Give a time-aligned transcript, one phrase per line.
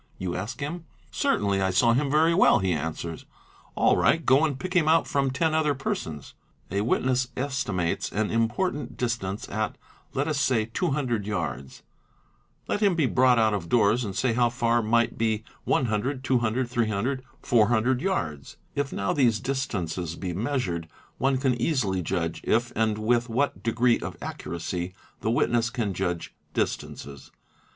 [0.17, 0.85] you ask him.
[1.11, 3.27] Certainly I saw him very well,' he answers.
[3.77, 6.33] ''All right, go and pick him out from ten other persons."'
[6.71, 9.77] A witness estimates an important distance at,
[10.15, 11.83] let us say, 200 yards:
[12.67, 16.65] Jet him be brought out of doors and say how far might be 100, 200,
[16.65, 20.87] 800, }'24 THE INVESTIGATING OFFICER 400 yards; if now these distances be measured,
[21.19, 22.71] one can easily judge if.
[22.75, 27.29] and with what degree of accuracy, the witness can judge distances.